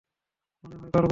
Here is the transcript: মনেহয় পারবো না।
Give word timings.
মনেহয় 0.63 0.79
পারবো 0.79 0.87
না। 0.87 0.99